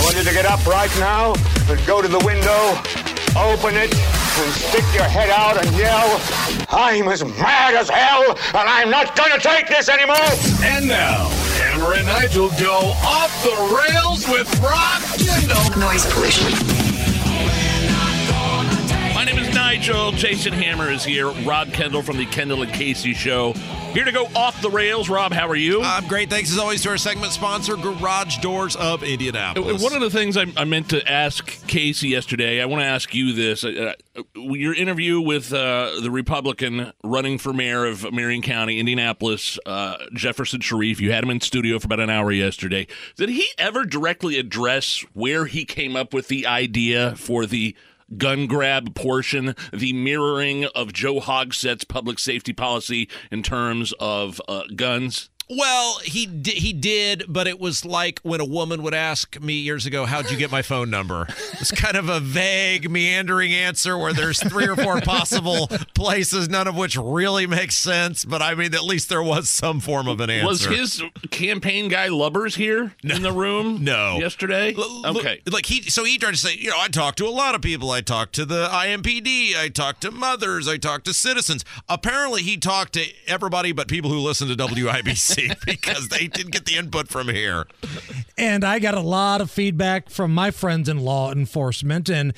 I 0.00 0.02
want 0.02 0.16
you 0.16 0.24
to 0.24 0.32
get 0.32 0.46
up 0.46 0.64
right 0.66 0.90
now 0.98 1.34
and 1.68 1.86
go 1.86 2.00
to 2.00 2.08
the 2.08 2.24
window, 2.24 2.72
open 3.36 3.76
it, 3.76 3.92
and 3.92 4.52
stick 4.54 4.84
your 4.94 5.04
head 5.04 5.28
out 5.28 5.62
and 5.62 5.76
yell, 5.76 6.18
I'm 6.70 7.06
as 7.08 7.22
mad 7.22 7.74
as 7.74 7.90
hell, 7.90 8.30
and 8.30 8.66
I'm 8.66 8.88
not 8.88 9.14
going 9.14 9.30
to 9.32 9.38
take 9.38 9.68
this 9.68 9.90
anymore! 9.90 10.16
And 10.62 10.88
now, 10.88 11.28
Hammer 11.60 11.92
and 11.92 12.06
Nigel 12.06 12.48
go 12.58 12.94
off 13.04 13.30
the 13.44 13.52
rails 13.76 14.26
with 14.26 14.48
Rob 14.60 15.02
Kendall. 15.18 15.78
Noise 15.78 16.10
pollution. 16.14 16.79
My 19.70 19.76
name 19.76 19.82
is 19.82 19.88
Nigel. 19.88 20.10
Jason 20.10 20.52
Hammer 20.52 20.90
is 20.90 21.04
here. 21.04 21.30
Rob 21.30 21.72
Kendall 21.72 22.02
from 22.02 22.16
the 22.16 22.26
Kendall 22.26 22.62
and 22.62 22.72
Casey 22.72 23.14
Show. 23.14 23.52
Here 23.92 24.04
to 24.04 24.10
go 24.10 24.26
off 24.34 24.60
the 24.62 24.70
rails. 24.70 25.08
Rob, 25.08 25.32
how 25.32 25.48
are 25.48 25.54
you? 25.54 25.80
I'm 25.80 26.08
great. 26.08 26.28
Thanks 26.28 26.50
as 26.50 26.58
always 26.58 26.82
to 26.82 26.88
our 26.88 26.96
segment 26.96 27.32
sponsor, 27.32 27.76
Garage 27.76 28.38
Doors 28.38 28.74
of 28.74 29.04
Indianapolis. 29.04 29.80
One 29.80 29.92
of 29.92 30.00
the 30.00 30.10
things 30.10 30.36
I, 30.36 30.46
I 30.56 30.64
meant 30.64 30.90
to 30.90 31.08
ask 31.08 31.64
Casey 31.68 32.08
yesterday, 32.08 32.60
I 32.60 32.64
want 32.64 32.82
to 32.82 32.86
ask 32.86 33.14
you 33.14 33.32
this. 33.32 33.62
Uh, 33.62 33.94
uh, 34.16 34.22
your 34.34 34.74
interview 34.74 35.20
with 35.20 35.52
uh, 35.52 36.00
the 36.02 36.10
Republican 36.10 36.92
running 37.04 37.38
for 37.38 37.52
mayor 37.52 37.84
of 37.84 38.12
Marion 38.12 38.42
County, 38.42 38.80
Indianapolis, 38.80 39.56
uh, 39.66 39.98
Jefferson 40.14 40.60
Shreve, 40.60 41.00
you 41.00 41.12
had 41.12 41.22
him 41.22 41.30
in 41.30 41.40
studio 41.40 41.78
for 41.78 41.86
about 41.86 42.00
an 42.00 42.10
hour 42.10 42.32
yesterday. 42.32 42.88
Did 43.14 43.28
he 43.28 43.46
ever 43.56 43.84
directly 43.84 44.36
address 44.36 45.04
where 45.12 45.46
he 45.46 45.64
came 45.64 45.94
up 45.94 46.12
with 46.12 46.26
the 46.26 46.48
idea 46.48 47.14
for 47.14 47.46
the 47.46 47.76
gun 48.16 48.46
grab 48.46 48.94
portion, 48.94 49.54
the 49.72 49.92
mirroring 49.92 50.64
of 50.66 50.92
Joe 50.92 51.20
Hogsett's 51.20 51.84
public 51.84 52.18
safety 52.18 52.52
policy 52.52 53.08
in 53.30 53.42
terms 53.42 53.92
of 54.00 54.40
uh, 54.48 54.62
guns? 54.74 55.30
Well, 55.50 55.98
he 56.04 56.26
di- 56.26 56.52
he 56.52 56.72
did, 56.72 57.24
but 57.28 57.48
it 57.48 57.58
was 57.58 57.84
like 57.84 58.20
when 58.22 58.40
a 58.40 58.44
woman 58.44 58.82
would 58.84 58.94
ask 58.94 59.40
me 59.40 59.54
years 59.54 59.84
ago, 59.84 60.06
"How'd 60.06 60.30
you 60.30 60.36
get 60.36 60.52
my 60.52 60.62
phone 60.62 60.90
number?" 60.90 61.26
It's 61.54 61.72
kind 61.72 61.96
of 61.96 62.08
a 62.08 62.20
vague, 62.20 62.88
meandering 62.88 63.52
answer 63.52 63.98
where 63.98 64.12
there's 64.12 64.40
three 64.48 64.68
or 64.68 64.76
four 64.76 65.00
possible 65.00 65.66
places, 65.94 66.48
none 66.48 66.68
of 66.68 66.76
which 66.76 66.96
really 66.96 67.48
makes 67.48 67.76
sense. 67.76 68.24
But 68.24 68.42
I 68.42 68.54
mean, 68.54 68.72
at 68.74 68.84
least 68.84 69.08
there 69.08 69.22
was 69.24 69.50
some 69.50 69.80
form 69.80 70.06
of 70.06 70.20
an 70.20 70.30
answer. 70.30 70.46
Was 70.46 70.64
his 70.66 71.02
campaign 71.32 71.88
guy 71.88 72.06
Lubbers 72.08 72.54
here 72.54 72.94
in 73.02 73.22
the 73.22 73.32
room? 73.32 73.82
No. 73.82 74.18
Yesterday? 74.20 74.74
L- 74.78 75.16
okay. 75.16 75.40
Like 75.50 75.66
he, 75.66 75.82
so 75.82 76.04
he 76.04 76.16
tried 76.16 76.32
to 76.32 76.36
say, 76.36 76.54
you 76.54 76.70
know, 76.70 76.76
I 76.78 76.86
talked 76.88 77.18
to 77.18 77.26
a 77.26 77.30
lot 77.30 77.56
of 77.56 77.60
people. 77.62 77.90
I 77.90 78.02
talked 78.02 78.34
to 78.36 78.44
the 78.44 78.68
IMPD. 78.68 79.56
I 79.56 79.68
talked 79.68 80.02
to 80.02 80.12
mothers. 80.12 80.68
I 80.68 80.76
talked 80.76 81.06
to 81.06 81.12
citizens. 81.14 81.64
Apparently, 81.88 82.42
he 82.42 82.56
talked 82.56 82.92
to 82.92 83.04
everybody 83.26 83.72
but 83.72 83.88
people 83.88 84.10
who 84.10 84.18
listen 84.20 84.46
to 84.48 84.54
WIBC 84.54 85.39
because 85.66 86.08
they 86.08 86.26
didn't 86.26 86.52
get 86.52 86.64
the 86.66 86.76
input 86.76 87.08
from 87.08 87.28
here. 87.28 87.66
And 88.36 88.64
I 88.64 88.78
got 88.78 88.94
a 88.94 89.00
lot 89.00 89.40
of 89.40 89.50
feedback 89.50 90.10
from 90.10 90.34
my 90.34 90.50
friends 90.50 90.88
in 90.88 90.98
law 90.98 91.32
enforcement, 91.32 92.08
and 92.08 92.32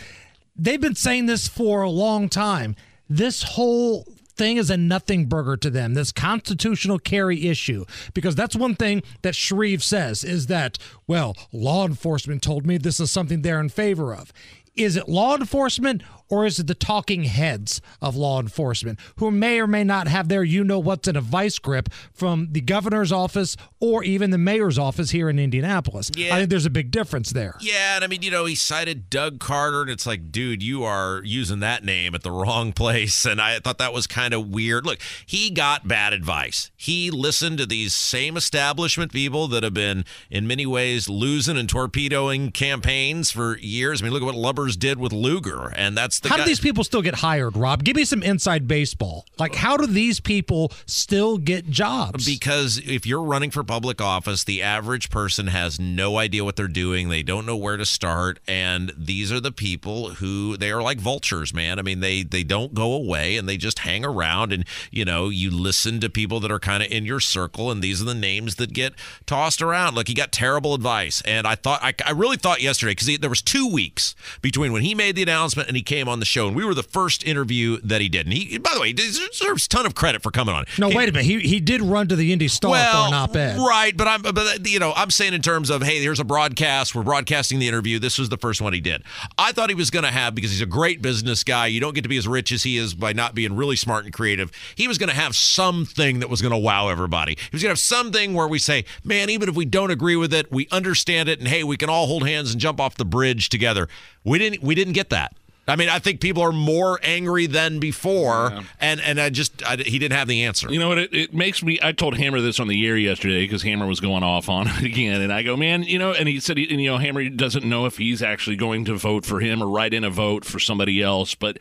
they've 0.57 0.81
been 0.81 0.95
saying 0.95 1.27
this 1.27 1.49
for 1.49 1.83
a 1.83 1.91
long 1.91 2.29
time. 2.29 2.77
This 3.09 3.43
whole 3.43 4.07
thing 4.35 4.57
is 4.57 4.71
a 4.71 4.77
nothing 4.77 5.27
burger 5.27 5.57
to 5.59 5.71
them 5.71 5.95
this 5.95 6.11
constitutional 6.11 6.99
carry 6.99 7.49
issue 7.49 7.85
because 8.15 8.35
that's 8.35 8.57
one 8.57 8.75
thing 8.75 9.03
that 9.21 9.35
Shreve 9.35 9.85
says 9.85 10.25
is 10.25 10.47
that 10.47 10.79
well 11.07 11.37
law 11.53 11.87
enforcement 11.87 12.43
told 12.43 12.67
me 12.67 12.79
this 12.79 12.99
is 12.99 13.11
something 13.11 13.43
they're 13.43 13.61
in 13.61 13.69
favor 13.69 14.15
of 14.15 14.33
is 14.75 14.97
it 14.97 15.09
law 15.09 15.37
enforcement 15.37 16.03
or 16.33 16.47
is 16.47 16.59
it 16.59 16.67
the 16.67 16.75
talking 16.75 17.25
heads 17.25 17.83
of 18.01 18.17
law 18.17 18.41
enforcement 18.41 18.99
who 19.17 19.31
may 19.31 19.61
or 19.61 19.67
may 19.67 19.85
not 19.85 20.09
have 20.09 20.29
their 20.29 20.43
you 20.43 20.65
know 20.65 20.79
what's 20.79 21.07
in 21.07 21.15
a 21.15 21.21
vice 21.21 21.59
grip 21.59 21.91
from 22.11 22.49
the 22.53 22.61
governor's 22.63 23.13
office 23.13 23.55
or 23.81 24.03
even 24.03 24.31
the 24.31 24.39
mayor's 24.39 24.79
office 24.79 25.11
here 25.11 25.29
in 25.29 25.39
Indianapolis? 25.39 26.11
Yeah. 26.17 26.35
I 26.35 26.39
think 26.39 26.49
there's 26.49 26.65
a 26.65 26.71
big 26.71 26.91
difference 26.91 27.33
there. 27.33 27.57
Yeah, 27.61 27.97
and 27.97 28.05
I 28.05 28.07
mean, 28.07 28.23
you 28.23 28.31
know, 28.31 28.47
he 28.47 28.55
cited 28.55 29.11
Doug 29.11 29.41
Carter, 29.41 29.83
and 29.83 29.91
it's 29.91 30.07
like, 30.07 30.33
dude, 30.33 30.63
you 30.63 30.85
are 30.85 31.21
using 31.23 31.61
that 31.61 31.85
name 31.85 32.15
at 32.15 32.23
the 32.23 32.31
wrong 32.31 32.73
place. 32.73 33.27
And 33.27 33.39
I 33.39 33.59
thought 33.59 33.77
that 33.77 33.93
was 33.93 34.07
kind 34.07 34.33
of 34.33 34.49
weird. 34.49 34.87
Look, 34.87 35.01
he 35.27 35.51
got 35.51 35.87
bad 35.87 36.15
advice. 36.15 36.71
He 36.77 37.11
listened 37.11 37.59
to 37.59 37.67
these 37.67 37.95
same 37.95 38.39
establishment 38.39 39.13
people 39.13 39.49
that 39.49 39.63
have 39.63 39.75
been, 39.75 40.07
in 40.31 40.47
many 40.47 40.65
ways, 40.65 41.11
losing 41.11 41.59
and 41.59 41.69
torpedoing 41.69 42.53
campaigns 42.53 43.31
for 43.31 43.59
years. 43.59 44.01
I 44.01 44.05
mean, 44.05 44.15
look 44.15 44.23
at 44.23 44.27
what 44.27 44.35
Did 44.71 44.99
with 44.99 45.13
Lugar, 45.13 45.73
and 45.77 45.97
that's 45.97 46.21
the 46.21 46.29
How 46.29 46.37
guy- 46.37 46.45
do 46.45 46.49
these 46.49 46.61
people 46.61 46.85
still 46.85 47.03
get 47.03 47.17
hired, 47.17 47.57
Rob? 47.57 47.85
Give 47.85 47.97
me 47.97 48.05
some 48.05 48.23
inside 48.23 48.67
baseball. 48.69 49.27
Like, 49.39 49.55
how 49.55 49.77
do 49.77 49.87
these 49.87 50.21
people 50.21 50.73
still 50.87 51.39
get 51.39 51.69
jobs? 51.71 52.25
Because 52.27 52.79
if 52.79 53.07
you're 53.07 53.23
running 53.23 53.51
for 53.51 53.65
public 53.65 54.01
office, 54.01 54.45
the 54.45 54.63
average 54.63 55.11
person 55.11 55.49
has 55.49 55.79
no 55.81 56.19
idea 56.19 56.45
what 56.45 56.57
they're 56.57 56.69
doing. 56.69 57.09
They 57.09 57.23
don't 57.23 57.47
know 57.47 57.57
where 57.57 57.77
to 57.77 57.85
start, 57.87 58.39
and 58.47 58.93
these 58.97 59.33
are 59.33 59.41
the 59.41 59.53
people 59.53 60.15
who 60.15 60.57
they 60.57 60.71
are 60.71 60.83
like 60.83 60.99
vultures, 60.99 61.53
man. 61.53 61.79
I 61.79 61.83
mean, 61.83 62.01
they 62.01 62.23
they 62.23 62.45
don't 62.45 62.75
go 62.75 62.93
away 62.93 63.37
and 63.37 63.49
they 63.49 63.57
just 63.57 63.81
hang 63.81 64.05
around. 64.05 64.53
And 64.53 64.65
you 64.91 65.05
know, 65.05 65.29
you 65.29 65.51
listen 65.51 66.01
to 66.01 66.09
people 66.11 66.41
that 66.41 66.51
are 66.51 66.59
kind 66.61 66.83
of 66.83 66.91
in 66.91 67.05
your 67.05 67.21
circle, 67.21 67.71
and 67.71 67.83
these 67.83 68.01
are 68.01 68.05
the 68.07 68.15
names 68.15 68.57
that 68.57 68.73
get 68.73 68.95
tossed 69.27 69.63
around. 69.63 69.95
Look, 69.95 70.09
he 70.09 70.15
got 70.15 70.33
terrible 70.33 70.75
advice, 70.75 71.23
and 71.25 71.47
I 71.47 71.55
thought 71.55 71.83
I, 71.83 71.95
I 72.07 72.13
really 72.13 72.37
thought 72.37 72.63
yesterday 72.63 72.93
because 72.93 73.19
there 73.19 73.31
was 73.31 73.43
two 73.43 73.67
weeks 73.71 74.15
between 74.53 74.73
when 74.73 74.83
he 74.83 74.95
made 74.95 75.17
the 75.17 75.23
announcement 75.23 75.67
and 75.67 75.77
he 75.77 75.83
came 75.83 76.09
on 76.09 76.19
the 76.21 76.27
show, 76.27 76.47
and 76.47 76.55
we 76.55 76.63
were 76.65 76.75
the 76.75 76.83
first 76.83 77.25
interview 77.25 77.81
that 77.83 78.03
he 78.03 78.09
did. 78.11 78.27
And 78.27 78.35
he, 78.35 78.59
by 78.59 78.75
the 78.75 78.81
way, 78.81 78.93
deserves 78.93 79.65
a 79.65 79.69
ton 79.69 79.87
of 79.87 79.95
credit 79.95 80.23
for 80.23 80.31
coming 80.31 80.55
on. 80.55 80.67
no, 80.79 80.91
He- 80.91 80.97
wait 80.97 81.09
a 81.09 81.13
minute. 81.13 81.25
He 81.25 81.41
he 81.41 81.59
did 81.59 81.81
run 81.81 82.07
to 82.09 82.17
the 82.17 82.33
Indy 82.33 82.49
Star 82.49 82.71
for 82.71 83.09
an 83.09 83.15
op-ed. 83.15 83.59
Right, 83.59 83.97
but 83.97 84.07
I'm 84.07 84.21
but 84.23 84.69
you 84.69 84.79
know, 84.79 84.93
I'm 84.95 85.11
saying 85.11 85.33
in 85.33 85.41
terms 85.41 85.71
of 85.71 85.83
hey, 85.83 86.01
here's 86.01 86.21
a 86.21 86.25
broadcast, 86.25 86.95
we're 86.95 87.03
broadcasting 87.03 87.59
the 87.59 87.67
interview. 87.69 87.99
This 87.99 88.19
was 88.19 88.29
the 88.29 88.37
first 88.37 88.61
one 88.61 88.75
he 88.75 88.81
did. 88.81 89.03
I 89.39 89.53
thought 89.53 89.71
he 89.71 89.75
was 89.75 89.91
going 89.91 90.05
to 90.05 90.11
have 90.11 90.35
because 90.35 90.51
he's 90.51 90.61
a 90.61 90.67
great 90.67 91.01
business 91.01 91.43
guy. 91.45 91.67
You 91.69 91.81
don't 91.81 91.95
get 91.95 92.03
to 92.03 92.09
be 92.09 92.19
as 92.19 92.29
rich 92.29 92.53
as 92.53 92.63
he 92.63 92.77
is 92.77 92.93
by 92.95 93.13
not 93.15 93.35
being 93.35 93.57
really 93.57 93.77
smart 93.77 94.05
and 94.05 94.13
creative. 94.13 94.53
He 94.75 94.87
was 94.87 94.99
going 94.99 95.09
to 95.09 95.15
have 95.17 95.35
something 95.35 96.21
that 96.21 96.29
was 96.29 96.43
going 96.43 96.53
to 96.53 96.59
wow 96.59 96.89
everybody. 96.89 97.33
He 97.37 97.49
was 97.53 97.63
going 97.63 97.69
to 97.69 97.73
have 97.73 97.79
something 97.79 98.35
where 98.35 98.49
we 98.49 98.59
say, 98.59 98.85
"Man, 99.03 99.31
even 99.31 99.49
if 99.49 99.55
we 99.55 99.65
don't 99.65 99.91
agree 99.91 100.17
with 100.17 100.35
it, 100.35 100.53
we 100.53 100.69
understand 100.71 101.31
it 101.31 101.39
and 101.39 101.49
hey, 101.49 101.65
we 101.65 101.79
can 101.79 101.89
all 101.89 102.07
hold 102.07 102.27
hands 102.29 102.53
and 102.53 102.61
jump 102.61 102.81
off 102.81 102.97
the 102.97 103.07
bridge 103.07 103.49
together." 103.49 103.89
We 104.25 104.39
didn't 104.39 104.63
we 104.63 104.75
didn't 104.75 104.95
get 104.95 105.11
that. 105.11 105.35
I 105.69 105.77
mean, 105.77 105.89
I 105.89 106.01
think 106.01 106.21
people 106.21 106.43
are 106.43 106.53
more 106.53 106.99
angry 107.05 107.47
than 107.47 107.79
before, 107.79 108.53
and 108.81 109.01
and 109.01 109.21
I 109.21 109.31
just 109.31 109.63
I, 109.65 109.77
he 109.77 109.99
didn't 110.01 110.19
have 110.19 110.27
the 110.27 110.43
answer. 110.43 110.71
You 110.71 110.81
know 110.81 110.89
what? 110.89 110.99
It, 110.99 111.15
it 111.15 111.35
makes 111.35 111.63
me. 111.63 111.79
I 111.81 111.93
told 111.93 112.17
Hammer 112.17 112.41
this 112.41 112.59
on 112.59 112.67
the 112.67 112.85
air 112.87 112.97
yesterday 112.97 113.45
because 113.45 113.63
Hammer 113.63 113.87
was 113.87 114.01
going 114.01 114.25
off 114.25 114.49
on 114.49 114.67
it 114.67 114.83
again, 114.83 115.21
and 115.21 115.33
I 115.33 115.43
go, 115.43 115.57
man, 115.57 115.85
you 115.85 116.01
know, 116.01 116.13
and 116.13 116.29
he 116.29 116.41
said, 116.41 116.57
he, 116.57 116.69
and, 116.69 116.83
you 116.83 116.91
know, 116.91 116.99
Hammer 116.99 117.29
doesn't 117.29 117.65
know 117.65 117.87
if 117.87 117.97
he's 117.97 118.23
actually 118.23 118.57
going 118.57 118.85
to 118.87 118.97
vote 118.97 119.25
for 119.25 119.39
him 119.39 119.63
or 119.63 119.69
write 119.69 119.95
in 119.95 120.03
a 120.03 120.11
vote 120.11 120.45
for 120.45 120.59
somebody 120.59 121.01
else, 121.01 121.37
but 121.37 121.61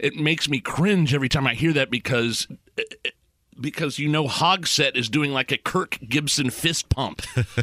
it 0.00 0.16
makes 0.16 0.48
me 0.48 0.58
cringe 0.58 1.14
every 1.14 1.28
time 1.28 1.46
I 1.46 1.54
hear 1.54 1.72
that 1.72 1.90
because. 1.90 2.48
Because 3.66 3.98
you 3.98 4.06
know 4.06 4.28
Hogsett 4.28 4.94
is 4.94 5.08
doing 5.08 5.32
like 5.32 5.50
a 5.50 5.58
Kirk 5.58 5.98
Gibson 6.08 6.50
fist 6.50 6.88
pump 6.88 7.22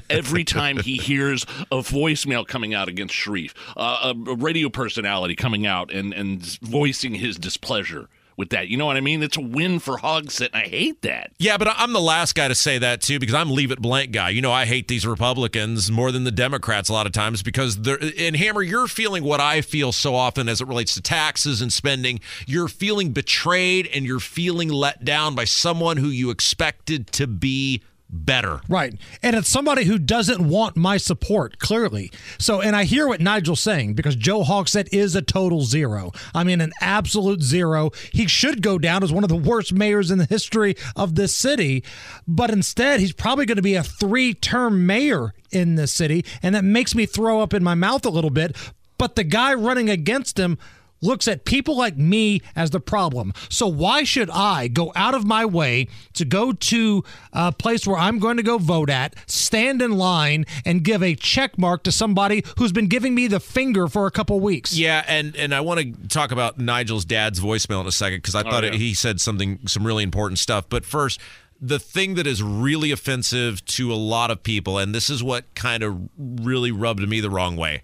every 0.10 0.44
time 0.44 0.78
he 0.78 0.98
hears 0.98 1.44
a 1.72 1.78
voicemail 1.78 2.46
coming 2.46 2.74
out 2.74 2.90
against 2.90 3.16
Shreve, 3.16 3.54
uh, 3.78 4.14
a, 4.14 4.32
a 4.32 4.36
radio 4.36 4.68
personality 4.68 5.34
coming 5.34 5.66
out 5.66 5.94
and, 5.94 6.14
and 6.14 6.44
voicing 6.60 7.16
his 7.16 7.38
displeasure 7.38 8.10
with 8.38 8.50
that. 8.50 8.68
You 8.68 8.78
know 8.78 8.86
what 8.86 8.98
I 8.98 9.02
mean? 9.02 9.22
It's 9.24 9.38
a 9.38 9.42
win 9.42 9.80
for 9.80 9.98
Hogsett, 9.98 10.50
and 10.54 10.64
I 10.64 10.68
hate 10.68 11.02
that. 11.02 11.32
Yeah, 11.38 11.58
but 11.58 11.68
I'm 11.70 11.94
the 11.94 12.02
last 12.02 12.36
guy 12.36 12.48
to 12.48 12.56
say 12.56 12.78
that 12.78 13.02
too 13.02 13.20
because 13.20 13.36
I'm 13.36 13.52
leave 13.52 13.72
it 13.72 13.82
blank 13.82 14.12
guy. 14.12 14.30
You 14.30 14.42
know, 14.42 14.52
I 14.52 14.66
hate 14.66 14.88
these 14.88 15.06
Republicans 15.06 15.92
more 15.92 16.12
than 16.12 16.24
the 16.24 16.32
Democrats 16.32 16.90
a 16.90 16.94
lot 16.94 17.06
of 17.06 17.12
times 17.12 17.44
because 17.44 17.82
they're 17.82 18.00
and 18.18 18.36
Hammer, 18.36 18.62
you're 18.62 18.88
feeling 18.88 19.24
what 19.24 19.40
I 19.40 19.62
feel 19.62 19.92
so 19.92 20.16
often 20.16 20.50
as 20.50 20.62
it 20.62 20.68
relates 20.68 20.94
to 20.96 21.02
taxes 21.02 21.62
and 21.62 21.72
spending. 21.72 22.20
You're 22.48 22.68
feeling 22.68 23.12
betrayed 23.12 23.88
and 23.88 24.06
you're 24.06 24.20
feeling 24.20 24.70
let 24.70 25.04
down 25.06 25.36
by 25.36 25.46
someone 25.46 25.98
who 25.98 26.08
you 26.08 26.30
expected 26.30 27.08
to 27.14 27.28
be 27.28 27.82
better. 28.14 28.62
Right. 28.70 28.98
And 29.22 29.36
it's 29.36 29.50
somebody 29.50 29.86
who 29.86 29.98
doesn't 29.98 30.48
want 30.48 30.78
my 30.78 30.98
support, 30.98 31.60
clearly. 31.60 32.12
So, 32.38 32.62
and 32.62 32.76
I 32.76 32.84
hear 32.84 33.08
what 33.08 33.20
Nigel's 33.20 33.60
saying 33.60 33.96
because 33.96 34.16
Joe 34.16 34.44
Hogsett 34.44 34.88
is 34.92 35.16
a 35.16 35.22
total 35.22 35.64
zero. 35.64 36.12
I 36.34 36.44
mean, 36.44 36.62
an 36.62 36.72
absolute 36.80 37.42
zero. 37.42 37.92
He 38.12 38.28
should 38.28 38.62
go 38.62 38.78
down 38.78 39.04
as 39.04 39.12
one 39.12 39.24
of 39.24 39.30
the 39.30 39.36
worst 39.36 39.74
mayors 39.74 40.12
in 40.12 40.20
the 40.20 40.26
history 40.26 40.76
of 40.96 41.16
this 41.16 41.36
city. 41.36 41.84
But 42.28 42.52
instead, 42.52 43.00
he's 43.00 43.14
probably 43.14 43.46
going 43.46 43.58
to 43.58 43.62
be 43.62 43.76
a 43.76 43.84
three 43.84 44.34
term 44.34 44.86
mayor 44.86 45.34
in 45.52 45.76
this 45.76 45.92
city. 45.92 46.24
And 46.42 46.54
that 46.56 46.64
makes 46.64 46.96
me 46.96 47.06
throw 47.06 47.42
up 47.42 47.54
in 47.54 47.64
my 47.64 47.76
mouth 47.76 48.06
a 48.06 48.10
little 48.10 48.30
bit. 48.30 48.56
But 48.98 49.16
the 49.16 49.24
guy 49.24 49.54
running 49.54 49.90
against 49.90 50.40
him 50.40 50.58
looks 51.04 51.28
at 51.28 51.46
people 51.46 51.78
like 51.78 51.98
me 51.98 52.42
as 52.56 52.72
the 52.72 52.80
problem. 52.80 53.34
So 53.50 53.68
why 53.68 54.04
should 54.04 54.30
I 54.30 54.68
go 54.68 54.92
out 54.96 55.14
of 55.14 55.26
my 55.26 55.46
way 55.46 55.88
to 56.14 56.26
go 56.26 56.54
to 56.54 57.04
a 57.34 57.52
place 57.52 57.86
where 57.86 57.98
I'm 57.98 58.20
going 58.20 58.38
to 58.38 58.44
go 58.44 58.58
vote 58.58 58.90
at, 58.90 59.16
stand 59.28 59.82
in 59.82 59.92
line, 59.92 60.46
and 60.66 60.84
give 60.84 61.04
a 61.04 61.16
check 61.16 61.58
mark 61.58 61.84
to 61.84 61.92
somebody 61.92 62.44
who's 62.58 62.72
been 62.72 62.88
giving 62.88 63.14
me 63.14 63.28
the 63.28 63.40
finger 63.40 63.88
for 63.88 64.08
a 64.08 64.12
couple 64.12 64.40
weeks? 64.40 64.76
Yeah, 64.76 65.04
and 65.08 65.36
and 65.36 65.54
I 65.54 65.62
want 65.62 65.80
to 65.80 66.08
talk 66.08 66.32
about 66.32 66.58
Nigel's 66.58 67.06
dad's 67.06 67.40
voicemail 67.40 67.82
in 67.82 67.88
a 67.88 67.92
second 67.92 68.20
because 68.20 68.36
I 68.36 68.42
oh, 68.42 68.50
thought 68.50 68.64
yeah. 68.64 68.70
it, 68.70 68.76
he 68.76 68.94
said 68.94 69.20
something 69.20 69.60
some 69.68 69.86
really 69.86 70.04
important 70.04 70.40
stuff. 70.40 70.66
But 70.70 70.86
first. 70.86 71.20
The 71.66 71.80
thing 71.80 72.16
that 72.16 72.28
is 72.28 72.44
really 72.44 72.92
offensive 72.92 73.64
to 73.68 73.94
a 73.94 73.96
lot 73.96 74.32
of 74.32 74.44
people, 74.44 74.78
and 74.78 74.94
this 74.94 75.10
is 75.10 75.24
what 75.24 75.46
kind 75.56 75.82
of 75.82 76.10
really 76.18 76.74
rubbed 76.74 77.08
me 77.08 77.22
the 77.22 77.30
wrong 77.30 77.56
way 77.56 77.84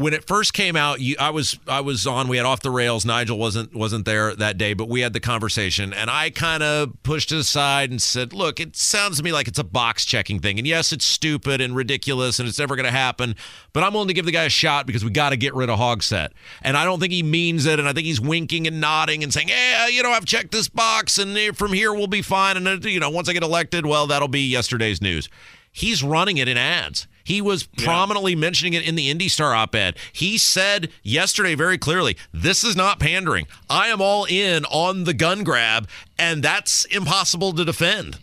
when 0.00 0.14
it 0.14 0.26
first 0.26 0.54
came 0.54 0.76
out, 0.76 1.00
you, 1.00 1.14
I 1.20 1.28
was 1.28 1.58
I 1.68 1.80
was 1.82 2.06
on. 2.06 2.26
We 2.28 2.38
had 2.38 2.46
off 2.46 2.60
the 2.60 2.70
rails. 2.70 3.04
Nigel 3.04 3.38
wasn't 3.38 3.74
wasn't 3.74 4.06
there 4.06 4.34
that 4.34 4.56
day, 4.56 4.72
but 4.72 4.88
we 4.88 5.02
had 5.02 5.12
the 5.12 5.20
conversation, 5.20 5.92
and 5.92 6.08
I 6.08 6.30
kind 6.30 6.62
of 6.62 7.02
pushed 7.02 7.32
it 7.32 7.36
aside 7.36 7.90
and 7.90 8.00
said, 8.00 8.32
"Look, 8.32 8.60
it 8.60 8.76
sounds 8.76 9.18
to 9.18 9.22
me 9.22 9.30
like 9.30 9.46
it's 9.46 9.58
a 9.58 9.64
box 9.64 10.06
checking 10.06 10.40
thing, 10.40 10.58
and 10.58 10.66
yes, 10.66 10.90
it's 10.92 11.04
stupid 11.04 11.60
and 11.60 11.76
ridiculous, 11.76 12.38
and 12.38 12.48
it's 12.48 12.58
never 12.58 12.76
going 12.76 12.86
to 12.86 12.90
happen. 12.90 13.36
But 13.74 13.84
I'm 13.84 13.92
willing 13.92 14.08
to 14.08 14.14
give 14.14 14.24
the 14.24 14.32
guy 14.32 14.44
a 14.44 14.50
shot 14.50 14.86
because 14.86 15.04
we 15.04 15.10
got 15.10 15.30
to 15.30 15.36
get 15.36 15.54
rid 15.54 15.68
of 15.68 15.78
Hogsett, 15.78 16.30
and 16.62 16.78
I 16.78 16.86
don't 16.86 16.98
think 16.98 17.12
he 17.12 17.22
means 17.22 17.66
it, 17.66 17.78
and 17.78 17.86
I 17.86 17.92
think 17.92 18.06
he's 18.06 18.20
winking 18.20 18.66
and 18.66 18.80
nodding 18.80 19.22
and 19.22 19.32
saying, 19.34 19.50
"Yeah, 19.50 19.86
you 19.88 20.02
know, 20.02 20.12
I've 20.12 20.24
checked 20.24 20.52
this 20.52 20.68
box, 20.68 21.18
and 21.18 21.56
from 21.56 21.74
here 21.74 21.92
we'll 21.92 22.06
be 22.06 22.22
fine." 22.22 22.56
And 22.56 22.66
uh, 22.66 22.88
you 22.88 23.00
know, 23.00 23.10
once 23.10 23.28
I 23.28 23.34
get 23.34 23.42
elected, 23.42 23.84
well, 23.84 24.06
that'll 24.06 24.28
be 24.28 24.48
yesterday's 24.48 25.02
news. 25.02 25.28
He's 25.70 26.02
running 26.02 26.38
it 26.38 26.48
in 26.48 26.56
ads. 26.56 27.06
He 27.30 27.40
was 27.40 27.62
prominently 27.62 28.34
mentioning 28.34 28.72
it 28.72 28.82
in 28.82 28.96
the 28.96 29.08
Indy 29.08 29.28
Star 29.28 29.54
op 29.54 29.72
ed. 29.76 29.96
He 30.12 30.36
said 30.36 30.90
yesterday 31.04 31.54
very 31.54 31.78
clearly, 31.78 32.16
This 32.32 32.64
is 32.64 32.74
not 32.74 32.98
pandering. 32.98 33.46
I 33.70 33.86
am 33.86 34.00
all 34.00 34.24
in 34.24 34.64
on 34.64 35.04
the 35.04 35.14
gun 35.14 35.44
grab, 35.44 35.88
and 36.18 36.42
that's 36.42 36.86
impossible 36.86 37.52
to 37.52 37.64
defend. 37.64 38.18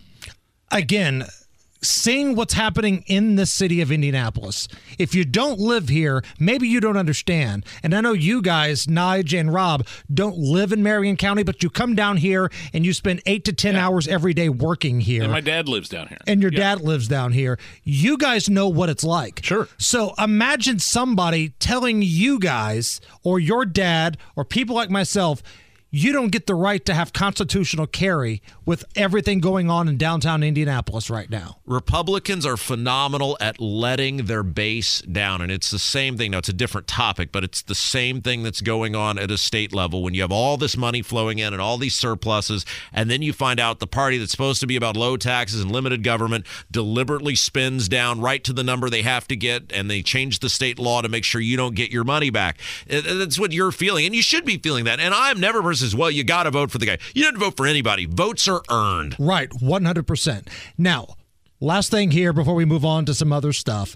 Again, 0.72 1.24
seeing 1.82 2.36
what's 2.36 2.54
happening 2.54 3.04
in 3.08 3.36
the 3.36 3.46
city 3.46 3.82
of 3.82 3.92
Indianapolis. 3.92 4.68
If 4.98 5.14
you 5.14 5.24
don't 5.26 5.60
live 5.60 5.90
here, 5.90 6.24
maybe 6.40 6.68
you 6.68 6.80
don't 6.80 6.98
understand. 6.98 7.66
And 7.84 7.94
I 7.94 8.02
know 8.02 8.14
you 8.14 8.42
guys, 8.42 8.88
Nige 8.88 9.40
and 9.40 9.54
Rob, 9.54 9.86
don't 10.14 10.38
live 10.38 10.72
in 10.72 10.82
Marion 10.84 11.18
County, 11.18 11.44
but 11.44 11.62
you 11.64 11.70
come 11.70 11.96
down 11.96 12.18
here 12.18 12.50
and 12.74 12.86
you 12.86 12.94
spend 12.94 13.22
eight 13.26 13.46
to 13.46 13.54
10 13.54 13.76
hours 13.76 14.08
every 14.08 14.34
day 14.34 14.50
working 14.50 15.00
here. 15.02 15.24
And 15.24 15.32
my 15.32 15.42
dad 15.42 15.68
lives 15.70 15.90
down 15.90 16.08
here. 16.08 16.18
and 16.28 16.42
your 16.42 16.52
dad 16.52 16.82
lives 16.82 17.08
down 17.08 17.32
here. 17.32 17.60
You 17.84 18.18
guys 18.18 18.50
know 18.50 18.68
what 18.68 18.90
it's 18.90 19.04
like. 19.04 19.42
Sure. 19.44 19.68
So 19.78 20.14
imagine 20.18 20.80
somebody 20.80 21.50
telling 21.60 22.02
you 22.02 22.40
guys 22.40 23.00
or 23.24 23.40
your 23.40 23.66
dad 23.66 24.18
or 24.36 24.44
people 24.46 24.76
like 24.76 24.90
myself, 24.90 25.44
you 25.90 26.12
don't 26.12 26.30
get 26.30 26.48
the 26.48 26.56
right 26.56 26.84
to 26.86 26.94
have 26.94 27.14
constitutional 27.14 27.88
carry 27.88 28.42
with 28.66 28.84
everything 28.96 29.40
going 29.40 29.70
on 29.70 29.88
in 29.88 29.98
downtown 29.98 30.44
Indianapolis 30.44 31.10
right 31.10 31.30
now. 31.30 31.60
Republicans 31.66 32.46
are 32.46 32.58
phenomenal 32.58 33.38
at 33.40 33.60
letting 33.60 34.26
their 34.26 34.44
base 34.44 35.02
down. 35.02 35.42
And 35.42 35.52
it's 35.52 35.72
the 35.72 35.80
same 35.80 36.18
thing. 36.18 36.32
Now, 36.32 36.40
it's 36.40 36.50
a 36.50 36.54
different 36.54 36.88
topic, 36.88 37.32
but 37.32 37.44
it's 37.44 37.62
the 37.62 37.76
same 37.76 38.22
thing 38.22 38.44
that's 38.44 38.60
going 38.60 38.96
on 38.96 39.18
at 39.18 39.32
a 39.32 39.38
state 39.38 39.74
level 39.74 40.04
when 40.04 40.14
you 40.14 40.22
have 40.22 40.32
all 40.32 40.58
this 40.58 40.76
money 40.76 41.02
flowing 41.02 41.40
in 41.40 41.54
and 41.54 41.62
all 41.62 41.78
these 41.78 41.96
surpluses. 41.96 42.66
And 42.92 43.10
then 43.10 43.22
you 43.22 43.32
find 43.32 43.60
out 43.60 43.80
the 43.80 43.88
party 43.88 44.18
that's 44.18 44.32
supposed 44.32 44.60
to 44.62 44.68
be 44.68 44.76
about 44.76 44.98
low 44.98 45.16
taxes 45.16 45.62
and 45.62 45.72
limited 45.72 46.04
government 46.04 46.46
deliberately 46.70 47.36
spins 47.36 47.88
down 47.88 48.20
right 48.20 48.44
to 48.44 48.52
the 48.52 48.64
number 48.64 48.90
they 48.90 49.04
have 49.04 49.28
to 49.30 49.36
get. 49.36 49.72
And 49.72 49.90
they 49.90 50.02
change 50.02 50.40
the 50.40 50.50
state 50.50 50.80
law 50.80 51.02
to 51.02 51.08
make 51.08 51.24
sure 51.24 51.40
you 51.40 51.56
don't 51.56 51.76
get 51.76 51.92
your 51.92 52.04
money 52.04 52.30
back. 52.30 52.60
That's 52.88 53.40
what 53.40 53.54
you're 53.54 53.72
feeling. 53.72 54.06
And 54.06 54.14
you 54.14 54.22
should 54.22 54.44
be 54.44 54.58
feeling 54.58 54.84
that. 54.84 55.00
And 55.00 55.14
I'm 55.14 55.40
never 55.40 55.62
versus, 55.82 55.96
well, 55.96 56.12
you 56.12 56.24
got 56.24 56.44
to 56.44 56.52
vote 56.52 56.72
for 56.72 56.78
the 56.78 56.86
guy. 56.86 56.98
You 57.14 57.24
don't 57.24 57.38
vote 57.38 57.58
for 57.58 57.66
anybody. 57.66 58.06
Votes 58.06 58.48
are 58.48 58.62
earned. 58.70 59.16
Right, 59.20 59.50
100%. 59.50 60.48
Now, 60.78 61.16
last 61.60 61.92
thing 61.92 62.12
here 62.12 62.34
before 62.34 62.56
we 62.56 62.66
move 62.66 62.86
on 62.86 63.06
to 63.06 63.14
some 63.14 63.32
other 63.32 63.54
stuff. 63.54 63.96